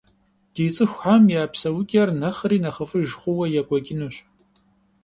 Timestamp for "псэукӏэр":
1.51-2.09